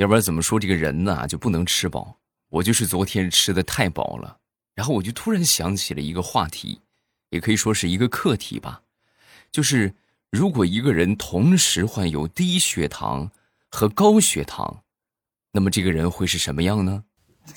[0.00, 2.16] 要不然怎么说这个人呢就不能吃饱？
[2.48, 4.38] 我就是昨天吃的太饱了，
[4.74, 6.80] 然后我就突然想起了一个话题，
[7.28, 8.80] 也可以说是一个课题吧，
[9.52, 9.94] 就是
[10.30, 13.30] 如果一个人同时患有低血糖
[13.70, 14.82] 和高血糖，
[15.52, 17.04] 那么这个人会是什么样呢？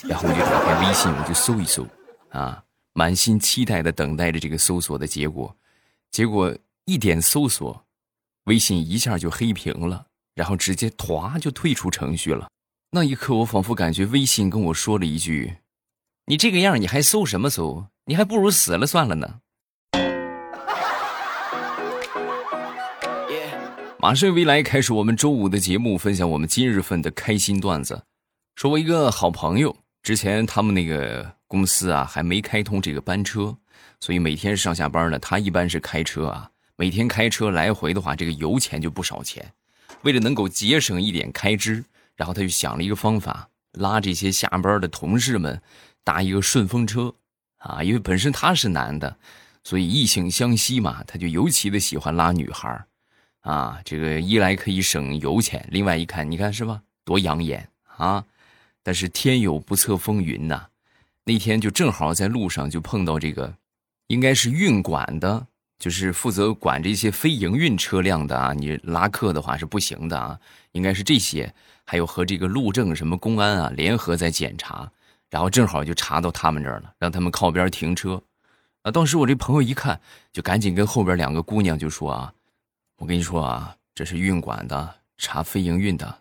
[0.03, 1.87] 然后我就打开微信，我就搜一搜，
[2.31, 5.55] 啊，满心期待的等待着这个搜索的结果，
[6.11, 6.53] 结果
[6.83, 7.85] 一点搜索，
[8.43, 10.07] 微信一下就黑屏了。
[10.35, 12.47] 然后直接唰就退出程序了。
[12.91, 15.57] 那一刻，我仿佛感觉微信跟我说了一句
[16.27, 17.87] ：“你这个样，你还搜什么搜？
[18.05, 19.39] 你还不如死了算了呢。”
[23.99, 28.03] 马上未来开始我们周五的节目，分享我们今日份的开心段子。
[28.55, 33.57] 说我一个好朋友，之前他们那个公司啊还没开通这个班车，
[34.01, 36.51] 所以每天上下班呢，他一般是开车啊。
[36.75, 39.53] 每天开车来回的话，这个油钱就不少钱。
[40.03, 41.83] 为了能够节省一点开支，
[42.15, 45.61] 然后他就想了一个方法，拉这些下班的同事们
[46.03, 47.13] 搭一个顺风车，
[47.57, 49.17] 啊，因为本身他是男的，
[49.63, 52.85] 所以异性相吸嘛，他就尤其的喜欢拉女孩
[53.41, 57.67] 啊，这个一来可以省油钱，另外一看，你看是吧，多养眼
[57.97, 58.25] 啊！
[58.85, 60.67] 但是天有不测风云呐，
[61.23, 63.55] 那天就正好在路上就碰到这个，
[64.07, 65.47] 应该是运管的。
[65.83, 70.39] 就是负责管这些非营运车辆的啊，你拉客的话是不行的啊，
[70.71, 71.53] 应该是这些，
[71.83, 74.89] 还有和这个路政什么公安啊联合在检查，
[75.29, 78.23] 然后正好就查到他们这儿了，让他们靠边停车。
[78.83, 79.99] 啊，当时我这朋友一看，
[80.31, 82.33] 就赶紧跟后边两个姑娘就说啊，
[82.99, 86.17] 我跟你说啊，这是运管的查非营运的，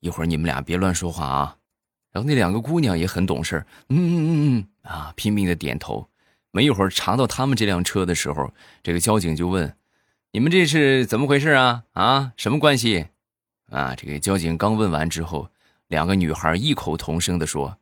[0.00, 1.56] 一会儿你们俩别乱说话啊。
[2.12, 6.06] 然后那两个姑娘也很懂事嗯嗯嗯嗯啊，拼命的点头。
[6.50, 9.76] 没一会儿，查到他们这辆车的时候，这个交警就问
[10.32, 11.84] ：“你们这是怎么回事啊？
[11.92, 13.08] 啊，什么关系？”
[13.70, 15.50] 啊，这个交警刚问完之后，
[15.88, 17.76] 两个女孩异口同声的说：“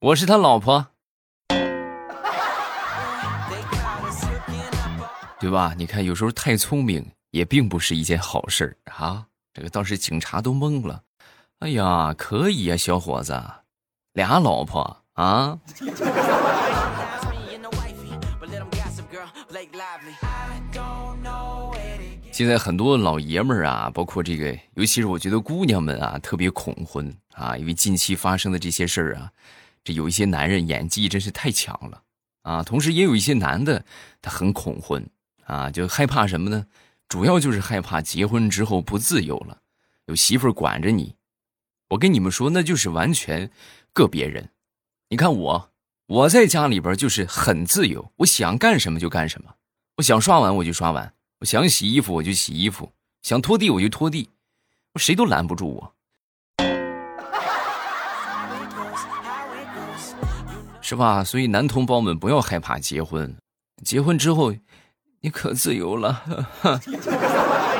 [0.00, 0.88] 我是他老婆，
[5.38, 5.72] 对吧？
[5.76, 11.04] 你看，有时候太聪明也并不是一件好事啊。”这个当时警察都懵了
[11.60, 13.40] ：“哎呀，可以呀，小伙子，
[14.14, 15.60] 俩老婆啊？”
[22.32, 29.30] 现在很多老爷们儿啊，包括这个，尤其是我觉得姑娘们啊，特别恐婚啊，因为近期发生的这些事儿啊，
[29.84, 32.02] 这有一些男人演技真是太强了
[32.42, 33.84] 啊，同时也有一些男的
[34.20, 35.08] 他很恐婚
[35.44, 36.66] 啊，就害怕什么呢？
[37.08, 39.58] 主要就是害怕结婚之后不自由了，
[40.06, 41.14] 有媳妇儿管着你。
[41.90, 43.50] 我跟你们说，那就是完全
[43.92, 44.50] 个别人。
[45.10, 45.70] 你看我，
[46.06, 49.54] 我在家里边就是很自由，我想干什么就干什么，
[49.96, 51.14] 我想刷碗我就刷碗。
[51.40, 52.92] 我想洗衣服我就洗衣服，
[53.22, 54.28] 想拖地我就拖地，
[54.96, 55.94] 谁都拦不住我，
[60.82, 61.24] 是吧？
[61.24, 63.34] 所以男同胞们不要害怕结婚，
[63.82, 64.54] 结婚之后
[65.20, 66.22] 你可自由了。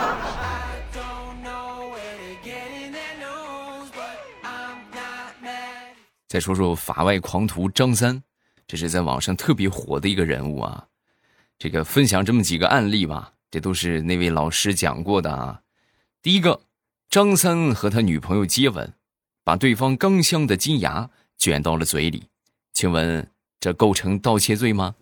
[6.35, 8.21] 再说说法外狂徒张三，
[8.67, 10.89] 这是在网上特别火的一个人物啊。
[11.61, 13.35] 这个分享这么几个案例吧。
[13.53, 15.61] 这都是那位老师讲过的啊。
[16.21, 16.63] 第一个，
[17.09, 18.93] 张三和他女朋友接吻，
[19.45, 21.09] 把对方刚镶的金牙
[21.39, 22.25] 卷到了嘴里，
[22.73, 23.31] 请问
[23.61, 24.97] 这构成盗窃罪吗？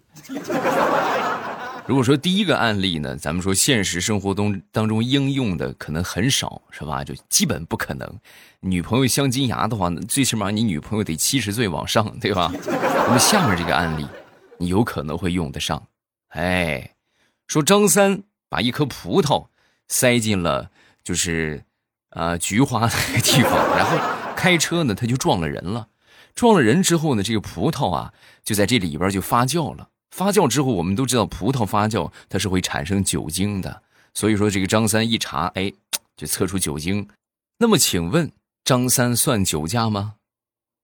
[1.87, 7.03] 如果说第一个案例呢，咱们说现实生活中当中应用的可能很少，是吧？
[7.03, 8.21] 就基本不可能。
[8.61, 12.53] 女朋友镶金牙的话，最起码你女朋友得七十岁往上，对吧？
[13.07, 14.07] 那么下面这个案例，
[14.59, 15.83] 你有可能会用得上。
[16.29, 16.95] 哎，
[17.47, 18.23] 说张三。
[18.53, 19.47] 把一颗葡萄
[19.89, 20.71] 塞进了，
[21.03, 21.65] 就是，
[22.11, 23.97] 呃，菊花那个地方，然后
[24.37, 25.89] 开车呢，他就撞了人了。
[26.35, 28.13] 撞了人之后呢，这个葡萄啊，
[28.45, 29.89] 就在这里边就发酵了。
[30.13, 33.83] 发酵之后，我们都知道葡萄发酵它是会产生酒精的。
[34.15, 35.73] 所以说，这个张三一查，哎，
[36.17, 37.09] 就测出酒精。
[37.59, 38.31] 那么，请问
[38.63, 40.17] 张三算酒驾吗？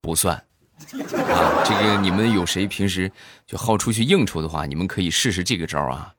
[0.00, 0.34] 不算。
[0.36, 3.12] 啊，这个你们有谁平时
[3.46, 6.14] 就好出去应酬的话，你们可以试试这个招啊。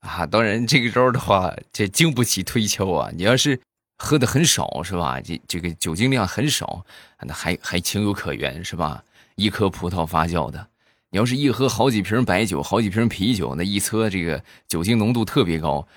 [0.00, 3.10] 啊，当然，这个招的话，这经不起推敲啊。
[3.14, 3.58] 你要是
[3.96, 5.18] 喝的很少，是吧？
[5.22, 6.84] 这这个酒精量很少，
[7.22, 9.02] 那还还情有可原，是吧？
[9.36, 10.68] 一颗葡萄发酵的，
[11.16, 15.88] 你要是一喝好几瓶白酒，好几瓶啤酒，那一测这个酒精浓度特别高，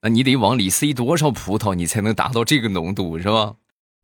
[0.00, 3.54] 那你得往里塞多少葡萄，你才能达到这个浓度，是吧？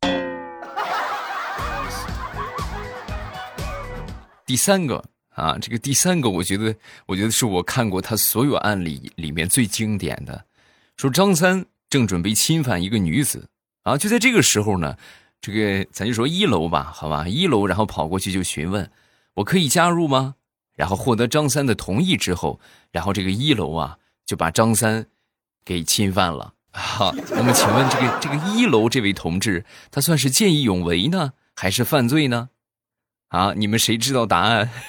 [4.44, 5.02] 第三个。
[5.30, 6.74] 啊，这个第三个，我觉得，
[7.06, 10.44] 我觉得是我看过他所有案例里面最经典的。
[10.98, 13.48] 说张三正准备侵犯一个女子，
[13.84, 14.94] 啊，就在这个时候呢，
[15.40, 18.90] 这个咱就说一楼吧，好吧，一楼，然后跑过去就询问，
[19.36, 20.34] 我可以加入吗？
[20.78, 22.60] 然后获得张三的同意之后，
[22.92, 25.06] 然后这个一楼啊就把张三
[25.64, 26.54] 给侵犯了。
[26.70, 32.50] 好，那么请问这个这个一楼这位同志，他算是见义勇为呢，还是犯罪呢？
[33.30, 34.70] 啊，你们谁知道答案？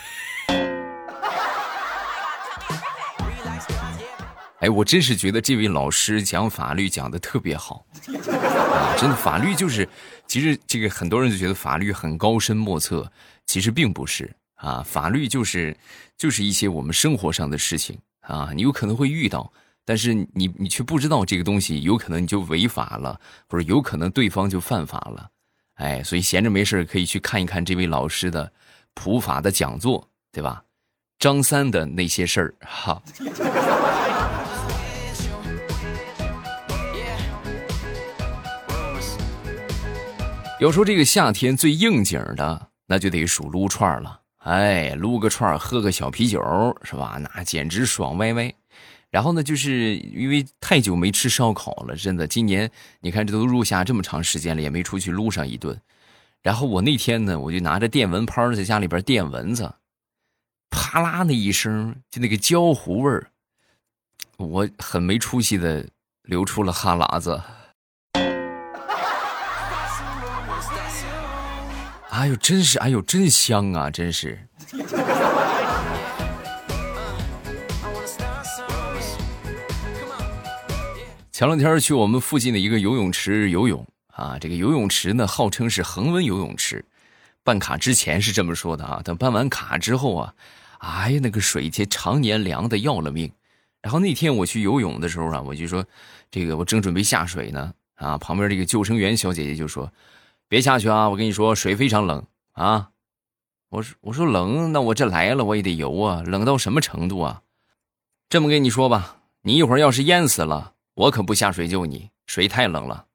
[4.60, 8.94] 哎，我真是觉得这位老师讲法律讲的特别好啊！
[8.96, 9.90] 真的，法律就是，
[10.28, 13.12] 其实这个很多人就觉得法律很高深莫测，
[13.48, 14.82] 其实并不是啊。
[14.84, 15.76] 法律就是，
[16.16, 19.52] 就是一些我们生活上的事情啊，你有可能会遇到，
[19.84, 25.30] 但是你你却不知道这个东西，有可能你就违法了，或者有可能对方就犯法了。
[25.76, 28.52] 哎，所以闲着没事可以去看一看这位老师的
[28.94, 30.64] 普法的讲座，对吧？
[31.18, 33.02] 张三的那些事儿，哈。
[40.60, 44.20] 要说这个夏天最应景的，那就得数撸串了。
[44.50, 46.42] 哎，撸个串喝个小啤酒，
[46.82, 47.22] 是吧？
[47.36, 48.52] 那简直爽歪歪。
[49.12, 52.70] 然后呢，就是因为太久没吃烧烤了，真的，今年
[53.00, 55.80] 你看这都入夏这么长时间了，也没出去撸上一顿。
[56.42, 59.72] 然后我那天呢，我就拿着电蚊拍在家里边电蚊子，
[60.72, 63.28] 啪啦那一声，就那个焦糊味儿，
[64.38, 65.88] 我很没出息的
[66.24, 67.40] 流出了哈喇子。
[72.20, 74.38] 哎呦，真是，哎呦，真香啊，真是。
[81.32, 86.84] 前两天去我们附近的一个游泳池游泳啊，这个游泳池呢号称是恒温游泳池，
[87.42, 90.34] 办卡之前是这么说的啊，等办完卡之后啊，
[90.80, 93.32] 哎呀，那个水却常年凉的要了命。
[93.82, 95.86] 然后那天我去游泳的时候啊，我就说，
[96.30, 99.90] 这个我正准备下水呢，啊，旁边这个救生员小姐姐就说。
[100.50, 101.08] 别下去啊！
[101.08, 102.90] 我跟你说，水非常冷啊！
[103.70, 106.24] 我说我说冷，那我这来了我也得游啊！
[106.26, 107.44] 冷到什么程度啊？
[108.30, 113.06] 这么跟你说吧，你一会儿要是淹死了，我可不下水救你，水太冷了。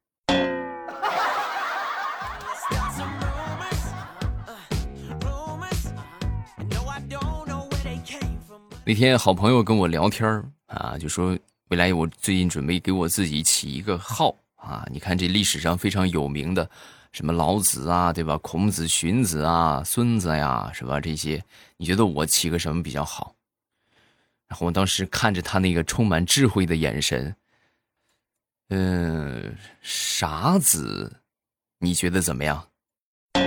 [8.84, 11.36] 那天好朋友跟我聊天啊，就说
[11.70, 16.70] 未来我最近准备给我自己起一个号啊，你看这历史上非常有名的。
[17.14, 18.36] 什么老子啊，对吧？
[18.38, 20.98] 孔子、荀子啊，孙子呀，是吧？
[20.98, 21.40] 这些，
[21.76, 23.36] 你觉得我起个什么比较好？
[24.48, 27.36] 然后我当时看着他那个充满智慧的眼神，
[28.70, 31.20] 嗯，傻子，
[31.78, 32.66] 你觉得怎么样？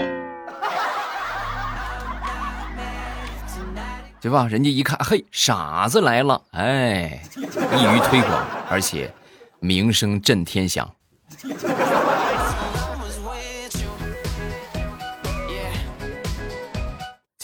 [4.21, 4.47] 对吧？
[4.47, 9.13] 人家一看，嘿，傻子来了，哎，易于推广，而且
[9.59, 10.89] 名声震天响。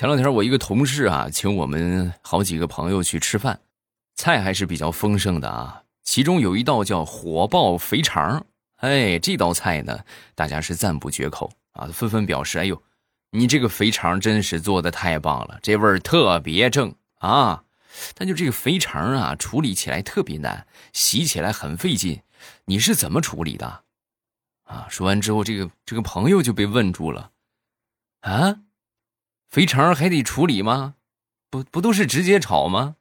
[0.03, 3.61] 前两天我一个同事啊，请我们好几个朋友去吃饭，
[4.15, 5.81] 菜还是比较丰盛的啊。
[6.03, 8.45] 其中有一道叫火爆肥肠，
[8.79, 9.97] 哎，这道菜呢，
[10.35, 12.83] 大家是赞不绝口啊，纷纷表示：“哎呦，
[13.31, 17.63] 你这个肥肠真是做的太棒了，这味儿特别正啊！”
[18.13, 22.21] 但就这个肥肠啊，处理起来特别难，洗起来很费劲，
[22.65, 23.83] 你是怎么处理的？
[24.65, 27.31] 啊，说完之后，这个这个朋友就被问住了，
[28.19, 28.57] 啊？
[29.53, 30.95] 肥肠还得处理吗？
[31.51, 32.95] 不不都是直接炒吗？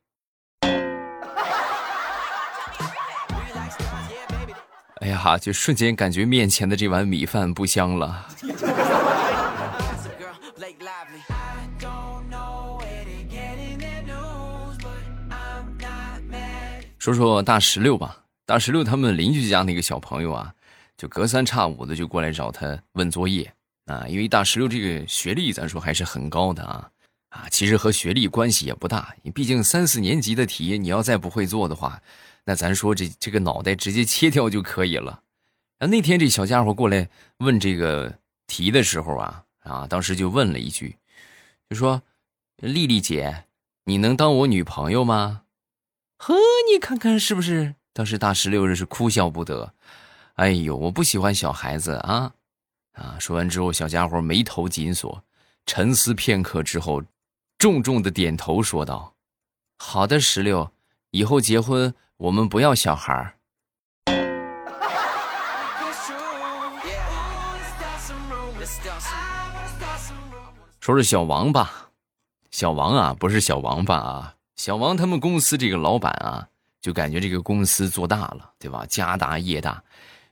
[5.00, 8.26] 哎呀，就瞬间感觉面前的这碗米饭不香了。
[16.98, 20.52] 说说大石榴吧，大石榴他们邻居家那个小朋友啊，
[20.98, 23.50] 就隔三差五的就过来找他问作业。
[23.86, 26.90] 啊，因为大石榴这个学历，咱说还是很高的啊，
[27.30, 29.14] 啊，其实和学历关系也不大。
[29.22, 32.00] 你毕竟三四年级的题，你要再不会做的话，
[32.44, 35.22] 那咱说这这个脑袋直接切掉就可以了。
[35.78, 37.08] 啊，那天这小家伙过来
[37.38, 40.96] 问这个题的时候啊，啊，当时就问了一句，
[41.68, 42.02] 就说
[42.62, 43.44] ：“丽丽姐，
[43.86, 45.42] 你能当我女朋友吗？”
[46.18, 46.36] 呵，
[46.72, 47.74] 你看看是不是？
[47.92, 49.74] 当时大石榴是哭笑不得。
[50.34, 52.32] 哎呦，我不喜欢小孩子啊。
[52.92, 53.16] 啊！
[53.18, 55.24] 说完之后，小家伙眉头紧锁，
[55.64, 57.02] 沉思片刻之后，
[57.56, 59.14] 重重的点头说道
[59.78, 60.70] ：“好的，石榴，
[61.10, 63.34] 以后结婚我们不要小孩儿。”
[70.80, 71.90] 说是小王吧，
[72.50, 76.46] 小王啊，不是小王八啊，小王他们公司这个老板啊，
[76.80, 78.84] 就感觉这个公司做大了，对吧？
[78.86, 79.82] 家大业大，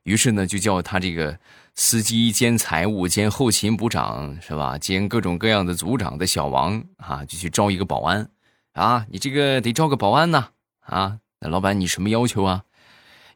[0.02, 1.38] 于是呢，就叫他这个。
[1.74, 4.76] 司机兼财务兼后勤部长是吧？
[4.76, 8.28] 兼各种各样的组长的小王啊，就去招一个保安
[8.74, 9.06] 啊！
[9.10, 10.48] 你这个得招个保安呐
[10.80, 11.18] 啊！
[11.40, 12.64] 那老板你什么要求啊？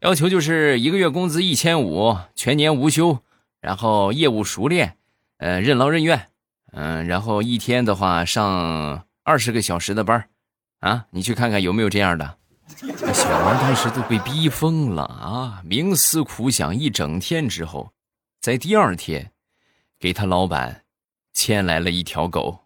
[0.00, 3.21] 要求就是一个月工资一千五，全年无休，
[3.61, 4.99] 然后业务熟练，
[5.38, 6.29] 呃，任劳任怨，
[6.73, 10.29] 嗯，然后一天的话上二十个小时的班
[10.81, 12.37] 啊，你去看看有没有这样的。
[13.14, 15.62] 小王当时都被逼疯了啊！
[15.64, 17.94] 冥思苦想一整天之后。
[18.45, 19.33] 在第二天，
[19.99, 20.85] 给他老板
[21.33, 22.59] 牵来了一条狗。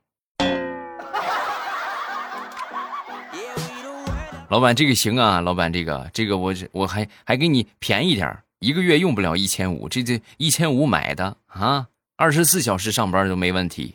[4.49, 5.41] 老板，这个行啊！
[5.41, 13.95] 老板，这个这个我我还还给你便宜点一个月用不了一千五，这这一千五买的啊，二十四小时上班都没问题。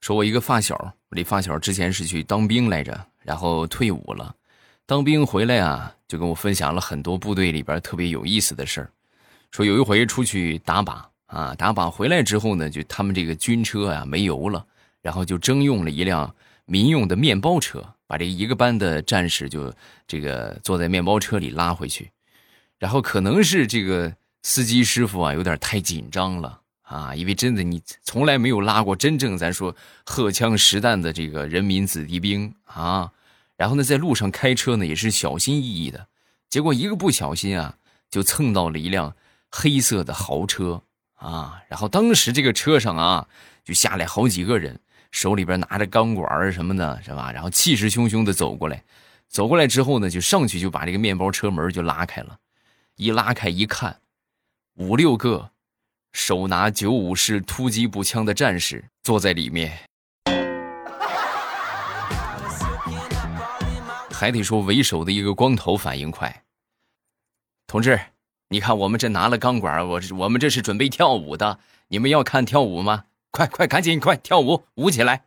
[0.00, 0.74] 说，我一个发小，
[1.10, 3.11] 我这发小之前是去当兵来着。
[3.22, 4.34] 然后退伍了，
[4.86, 8.90] 当兵回来啊，就跟我分享了很多部队里边特别有意思的事儿。
[9.50, 14.66] 说有一回出去打靶啊，打靶回来之后呢，就他们这个军车啊没油了，
[15.00, 19.72] 然后就征用了一辆民用的面包车，把这一个班的战士就
[20.06, 22.10] 这个坐在面包车里拉回去。
[22.78, 26.61] 然后可能是这个司机师傅啊有点太紧张了
[26.92, 32.54] 啊，因为真的你从来没有拉过真正咱说荷枪实弹的这个人民子弟兵。
[32.64, 33.10] 啊，
[33.56, 36.08] 然后呢，在路上开车呢也是小心翼翼的，
[36.48, 37.76] 结果一个不小心啊，
[38.10, 39.14] 就蹭到了一辆
[39.50, 40.82] 黑色的豪车
[41.14, 41.62] 啊。
[41.68, 43.28] 然后当时这个车上啊，
[43.64, 44.80] 就下来好几个人，
[45.10, 47.30] 手里边拿着钢管什么的，是吧？
[47.32, 48.82] 然后气势汹汹的走过来，
[49.28, 52.38] 走过来之后呢，就上去就把这个面包车门就拉开了，
[52.96, 54.00] 一拉开一看，
[54.74, 55.51] 五六个
[56.12, 59.78] 手拿九五式突击步枪的战士坐在里面。
[64.10, 66.44] 还得说为首的一个光头反应快。
[67.66, 67.98] 同志，
[68.50, 73.04] 你看我们这拿了钢管，我我们这是准备跳舞的，你们要看跳舞吗？
[73.32, 75.24] 快快赶紧快跳舞，舞起来！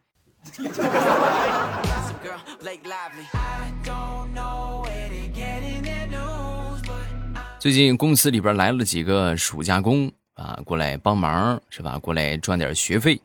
[7.59, 11.97] 最近公司里边来了几个暑假工啊，过来帮忙是吧？
[11.99, 13.19] 过来赚点学费。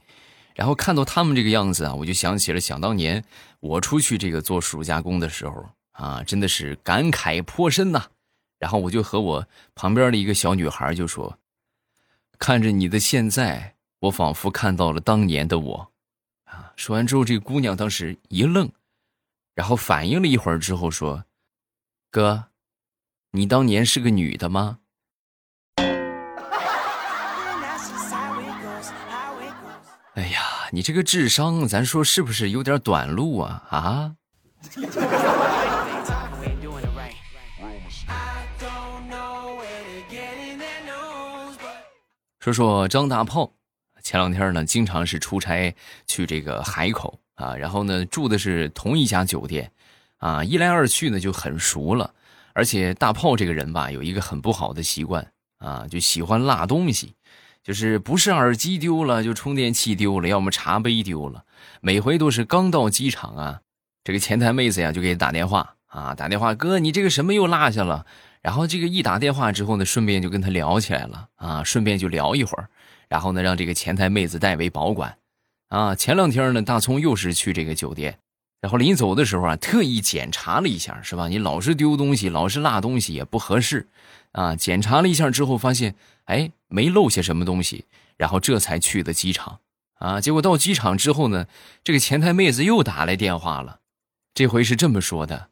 [0.54, 3.24] 然后看到他们这个样子啊，我就想起了想当年
[3.60, 8.04] 我出去这个做暑假工的时候啊，真的是感慨颇深呐。
[8.58, 11.38] 然后我就和我旁边的一个小女孩就说
[12.38, 15.92] ：“看着你的现在，我仿佛看到了当年的我。”
[16.44, 18.70] 啊，说完之后，这姑娘当时一愣，
[19.54, 21.24] 然后反应了一会儿之后说
[22.10, 22.48] ：“哥，
[23.30, 24.80] 你当年是个女的吗？”
[30.14, 33.62] 哎呀，你这个智商，咱说是不是有点短路啊？
[33.70, 34.14] 啊！
[42.40, 43.52] 说说张大炮，
[44.02, 45.74] 前两天呢，经常是出差
[46.06, 49.70] 去这个海口啊，然后呢住的是同一家酒店，
[50.18, 52.12] 啊，一来二去呢就很熟了。
[52.52, 57.14] 而且大炮这个人吧，有一个很不好的习惯啊，就喜欢落东西。
[57.62, 61.44] 就是不是耳机丢了，就充电器丢了，要么茶杯丢了。
[61.80, 63.60] 每回都是刚到机场啊，
[64.02, 68.06] 这个前台妹子呀就给他打电话啊，打电话哥，你这个什么又落下了？
[68.40, 72.68] 然后这个一打电话之后呢，顺便就跟他聊起来了啊，顺便就聊一会儿，
[73.08, 75.14] 然后呢让这个前台妹子代为保管。
[75.68, 78.18] 啊，前两天呢，大葱又是去这个酒店，
[78.60, 81.28] 然后临走的时候啊，特意检查了一下，是吧？
[81.28, 83.86] 你老是丢东西，老是落东西也不合适。
[84.32, 85.94] 啊，检查了一下之后，发现
[86.24, 89.60] 哎没漏下什么东西，然后这才去的机场。
[89.94, 91.46] 啊，结果到机场之后呢，
[91.84, 93.80] 这个前台妹子又打来电话了，
[94.32, 95.50] 这回是这么说的：“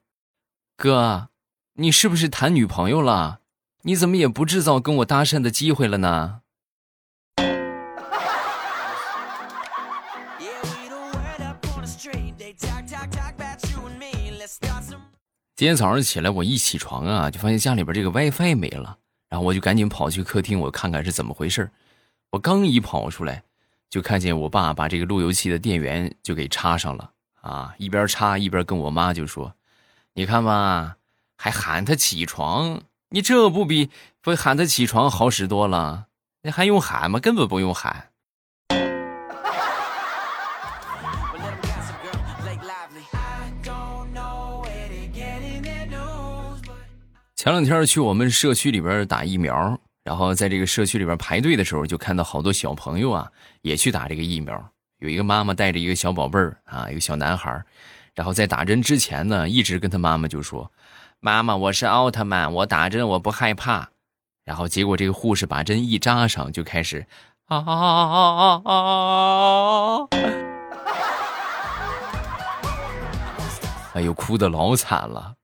[0.74, 1.28] 哥，
[1.74, 3.40] 你是不是谈女朋友了？
[3.82, 6.40] 你怎么也不制造跟我搭讪的机会了呢？”
[15.58, 18.96] 今天早上起来，我一起床啊，就发现家里边这个 WiFi 没了，
[19.28, 21.68] 然后我就赶紧跑去客厅，我看看是怎么回事
[22.30, 23.42] 我刚一跑出来，
[23.90, 27.10] 就看见我爸把这个路由器的电源就给插上了
[27.40, 29.52] 啊，一边插一边跟我妈就说
[30.14, 30.94] ：“你看吧，
[31.34, 33.90] 还喊他起床，你这不比
[34.22, 36.06] 不喊他起床好使多了？
[36.42, 37.18] 那还用喊吗？
[37.18, 38.10] 根本不用喊。”
[47.38, 53.30] 前两天去我们社区里边打疫苗，然后在这个社区里边排队的时候，就看到好多小朋友啊，
[53.62, 54.72] 也去打这个疫苗。
[54.98, 57.62] 有一个妈妈带着一个小宝贝儿啊，一个小男孩，
[58.12, 60.72] 然后在打针之前呢，一直跟他妈妈就说
[61.22, 63.88] ：“妈妈，我是奥特曼，我打针我不害怕。”
[64.44, 67.06] 然后结果这个护士把针一扎上，就开始
[67.46, 70.08] 啊啊啊啊啊！
[73.94, 75.37] 哎呦，哭的老惨了。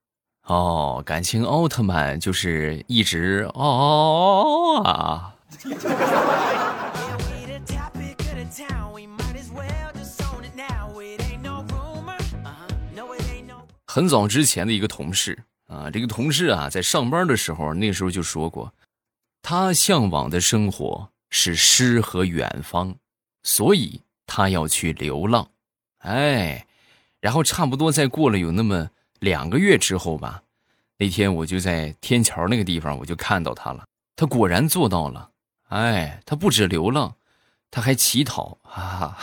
[0.44, 5.34] 哦，感情奥特曼就是一直哦哦哦啊。
[13.86, 18.74] 很早之前的一个同事啊，这个同事啊，在上班的时候，那时候就说过，
[19.40, 22.96] 他向往的生活是诗和远方，
[23.44, 25.48] 所以他要去流浪。
[25.98, 26.66] 哎，
[27.20, 28.90] 然后差不多再过了有那么
[29.25, 30.43] 两个月之后吧，
[30.99, 33.83] 那天我就在天桥那个地方，我就看到他了，
[34.14, 35.31] 他果然做到了。
[35.71, 37.16] 哎，他不止流浪，
[37.71, 39.16] 他还乞讨哈哈。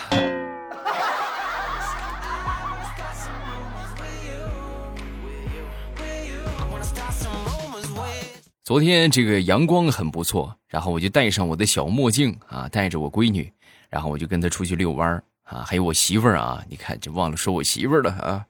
[8.63, 13.53] 昨天这个阳光很不错，然后我就戴上我的小墨镜啊，带着我闺女，
[13.87, 18.43] 然后我就跟她出去遛弯啊，还有我媳妇儿啊，你看就忘了说我媳妇儿了啊。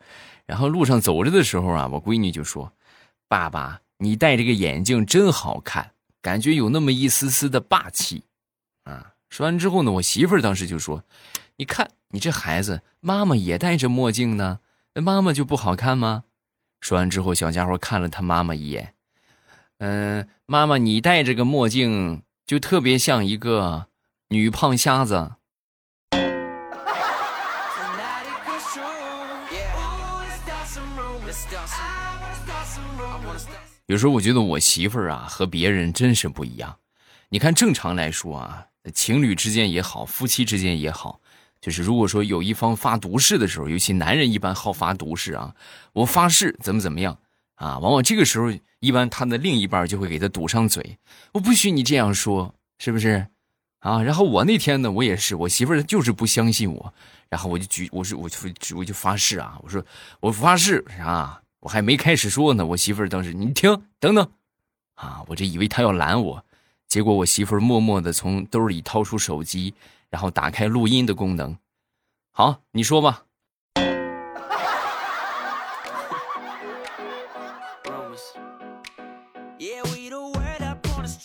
[0.51, 2.73] 然后路上走着的时候啊，我闺女就说
[3.29, 5.91] ：“爸爸，你戴这个眼镜真好看，
[6.21, 8.25] 感觉有那么一丝丝的霸气。”
[8.83, 11.05] 啊，说完之后呢，我媳妇儿当时就说
[11.55, 14.59] ：“你看你这孩子，妈妈也戴着墨镜呢，
[14.93, 16.25] 那妈妈就不好看吗？”
[16.81, 18.93] 说完之后，小家伙看了他妈妈一眼。
[19.77, 23.87] 嗯，妈妈，你戴这个墨镜就特别像一个
[24.27, 25.31] 女胖瞎子。
[33.91, 36.77] 有时候我觉得我媳妇儿啊和别人真是不一样。
[37.27, 41.19] 你看，正常来说啊，情侣之间也好，夫妻之间也好，
[41.59, 45.53] 就是如果说有一方发毒誓的时候，尤其男人一般好发毒誓啊，
[45.91, 47.17] 我发誓怎么怎么样。
[47.55, 50.97] 啊，往往这个时候，一般他的另一半就会给他堵上嘴，
[51.33, 53.27] 我不许你这样说，是不是？
[53.79, 56.93] 啊，然后我那天呢，我也是，我媳妇儿就是不相信我，
[57.27, 59.83] 然后我就举，我说我就我就发誓啊，我说
[60.21, 64.31] 我发誓啊，我还没开始说呢，我媳妇儿当时你听，等等，
[64.95, 66.43] 啊，我这以为他要拦我，
[66.87, 69.75] 结果我媳妇儿默默的从兜里掏出手机，
[70.09, 71.55] 然后打开录音的功能，
[72.31, 73.25] 好，你说吧。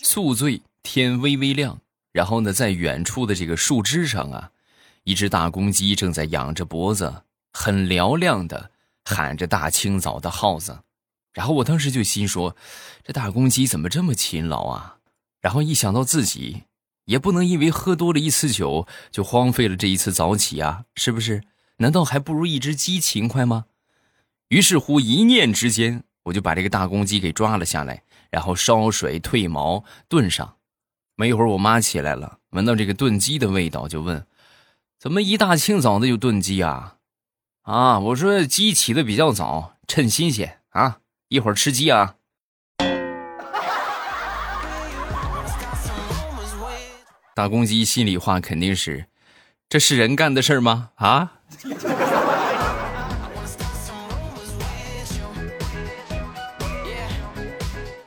[0.03, 1.79] 宿醉，天微微亮，
[2.11, 4.51] 然后呢，在远处的这个树枝上啊，
[5.03, 7.23] 一只大公鸡正在仰着脖子，
[7.53, 8.69] 很嘹亮的
[9.07, 10.79] 喊着大清早的号子。
[11.31, 12.55] 然后我当时就心说，
[13.03, 14.97] 这大公鸡怎么这么勤劳啊？
[15.39, 16.63] 然后一想到自己，
[17.05, 21.43] 也不能因为喝多了一次酒就荒废了这一次早起啊，是不是？
[21.77, 23.65] 难道还不如一只鸡勤快吗？
[24.49, 28.03] 于是乎，一念之间，我就把这个大公鸡给抓了下来。
[28.29, 30.57] 然后烧水褪毛炖上，
[31.15, 34.27] 没一会儿我妈起来了，闻到这个炖鸡的味道，就问
[34.99, 36.96] ：“怎么一大清早的就炖鸡啊？”
[37.67, 42.15] 啊，我说鸡起的比较早，趁新鲜啊，一会儿吃鸡啊。
[47.35, 49.07] 大公鸡心里话肯定是：
[49.67, 50.91] 这是人干的事儿吗？
[50.95, 51.33] 啊？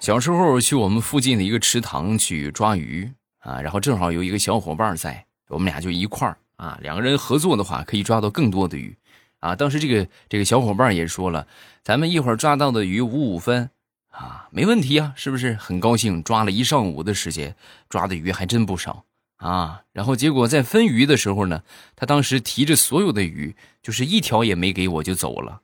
[0.01, 8.96] 小时候去我们附近的一个池塘去抓鱼啊，然后正好有一个小伙伴在，我们俩就一块儿啊，两个人合作的话可以抓到更多的鱼
[9.40, 9.57] 啊。
[9.57, 11.46] 当时这个这个小伙伴也说了，
[11.83, 13.70] 咱们一会儿抓到的鱼五五分
[14.11, 15.55] 啊，没问题啊，是不是？
[15.55, 17.55] 很高兴，抓了一上午的时间，
[17.88, 19.05] 抓的鱼还真不少
[19.37, 19.83] 啊。
[19.92, 21.62] 然后结果在分鱼的时候呢，
[21.96, 25.62] 他当时提着所有的鱼，就是一条也没给我就走了。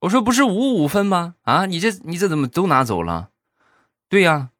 [0.00, 1.36] 我说不是五五分吗？
[1.42, 3.30] 啊，你这你这怎么都拿走了？
[4.08, 4.50] 对呀，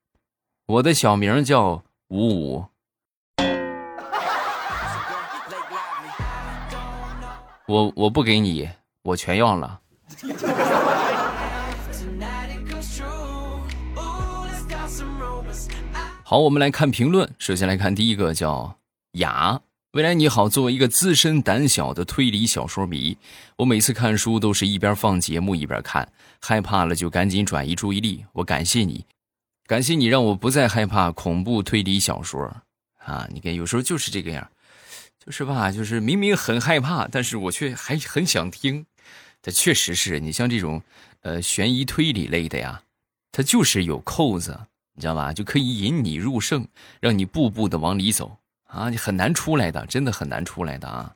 [0.67, 2.67] 我的小名叫五五。
[7.69, 8.69] 我我不给你，
[9.03, 9.81] 我全要了。
[16.23, 17.29] 好，我们来看评论。
[17.39, 18.77] 首先来看第一个，叫
[19.13, 19.61] 雅。
[19.93, 23.17] 未来你好，作为一个资深胆小的推理小说迷，
[23.57, 26.09] 我每次看书都是一边放节目一边看，
[26.41, 28.25] 害怕了就赶紧转移注意力。
[28.33, 29.05] 我感谢你。
[29.67, 32.45] 感谢你让我不再害怕恐怖推理小说，
[33.05, 34.49] 啊，你看有时候就是这个样，
[35.29, 38.87] 是吧，就是明明很害怕，但是我却还很想听。
[39.43, 40.83] 这确实是你像这种，
[41.21, 42.83] 呃，悬疑推理类的呀，
[43.33, 44.59] 它就是有扣子，
[44.95, 45.33] 你知道吧？
[45.33, 46.67] 就可以引你入胜，
[47.01, 51.15] 让你步步的往里走啊，你很难出来的，真的很难出来的啊。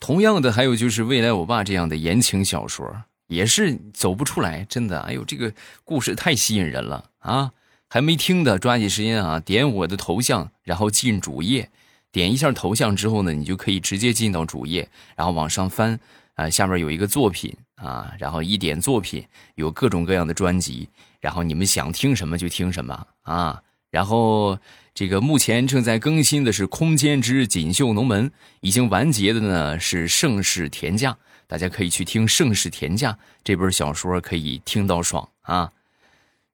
[0.00, 5.00] 同样的，还有就是未来我爸这样的言情小说，也是走不出来，真的。
[5.00, 5.52] 哎呦，这个
[5.84, 7.52] 故事太吸引人了啊！
[7.88, 11.70] 还没听的，抓紧时间啊，点我的头像，然后进主页，
[12.18, 15.98] 点一下头像之后呢，你就可以直接进到主页，然后往上翻，
[16.34, 20.88] 啊，下面有一个作品啊，然后一点作品，有各种各样的专辑，
[21.20, 24.58] 然后你们想听什么就听什么啊，然后。
[24.94, 28.30] 这个目前正在更新的是《空间之锦绣龙门》，
[28.62, 31.12] 已经完结的呢是《盛世田价》，
[31.46, 33.12] 大家可以去听《盛世田价》
[33.44, 35.70] 这本小说，可以听到爽啊。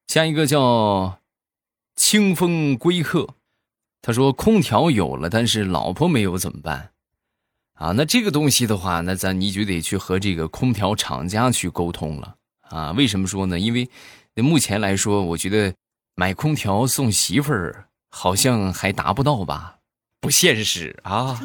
[0.09, 1.21] 下一个叫
[1.97, 3.31] 清风归客，
[4.07, 6.91] 他说空调有了，但是老婆没有怎么办？
[7.77, 12.35] 啊，那这个东西的话，那咱你就得去和这个空调厂家去沟通了
[12.69, 12.93] 啊。
[12.93, 13.59] 为什么说呢？
[13.59, 13.89] 因为
[14.35, 15.73] 目前来说，我觉得
[16.17, 17.87] 买空调送媳妇儿。
[18.17, 19.79] 好像还达不到吧，
[20.21, 21.37] 不现实啊！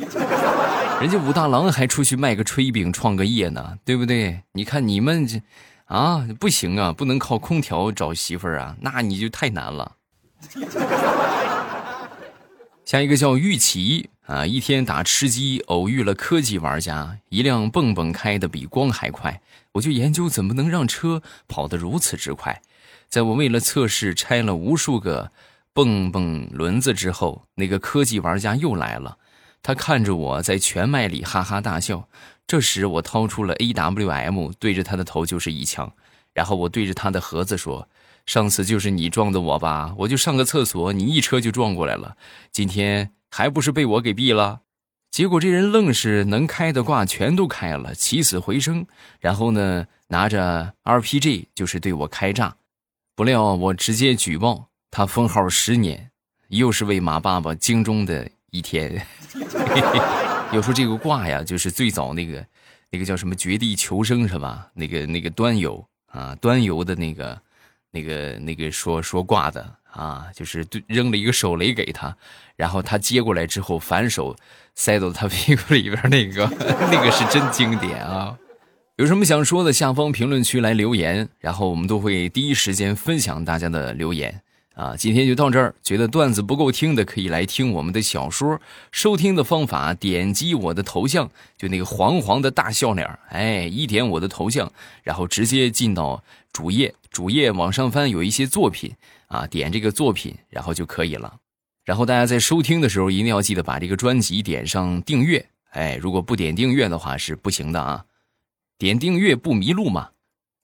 [1.01, 4.43] 人家武大郎还出去卖个炊饼创个业呢，对不对？
[4.53, 5.41] 你看你们这，
[5.85, 9.93] 啊，不行啊，不能靠空调找媳妇儿啊，那你就太难了。
[12.89, 22.63] 下一个叫玉琪啊，一天打吃鸡，偶遇了科技玩家，一辆蹦蹦开的比光还快，我就研究怎么能让车跑得如此之快，
[23.07, 25.31] 在我为了测试拆了无数个。
[25.71, 29.19] 蹦蹦轮子之后，那个科技玩家又来了。
[29.61, 32.09] 他看着我在全麦里哈哈大笑。
[32.47, 35.93] 这时，我掏出了 AWM，对着他的头就是一枪。
[36.39, 37.85] 然后我对着他的盒子说
[38.25, 39.93] ：“上次就是你撞的我吧？
[39.97, 42.15] 我就上个厕所，你一车就撞过来了。
[42.49, 44.61] 今天还不是被我给毙了？”
[45.11, 48.87] 结果这人愣是能开的挂全都开了，起死回生。
[49.19, 52.55] 然后呢，拿着 RPG 就是对我开炸。
[53.17, 54.69] 不料我直接举报。
[54.89, 56.09] 他封号十年，
[56.47, 59.05] 又是为马爸爸精忠的一天。
[60.55, 62.45] 要说这个挂呀，就是最早那个，
[62.91, 64.71] 那个叫什么绝地求生是吧？
[64.73, 67.39] 那个那个端游啊，端游的那个，
[67.91, 72.15] 那个那个说说挂的啊，就是扔了一个手雷给他，
[72.55, 74.35] 然后他接过来之后反手
[74.75, 76.45] 塞到他 屁股里边那个，
[76.91, 78.37] 那个是真经典啊！
[78.97, 84.41] 有什么想说的，下方评论区来留言，然后我们都会第一时间分享大家的留言。
[84.79, 85.75] 啊，今天就到这儿。
[85.83, 88.61] 觉得段子不够听的，可以来听我们的小说。
[88.93, 94.71] 收听的方法：点击我的头像，就那个黄黄的大笑脸哎，一点我的头像，
[95.03, 96.95] 然后直接进到主页。
[97.11, 98.95] 主页往上翻，有一些作品
[99.27, 101.35] 啊，点这个作品，然后就可以了。
[101.83, 105.45] 然后大家在收听的时候，一定要记得把这个专辑点上订阅。
[105.71, 108.05] 哎，如果不点订阅的话是不行的啊。
[108.77, 110.11] 点订阅不迷路嘛。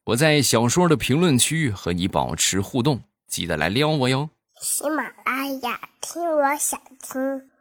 [0.05, 3.01] 我在小说的评论区和你保持互动。
[3.35, 4.29] 记得来撩我哟！
[4.61, 7.51] 喜马拉雅听，我想听。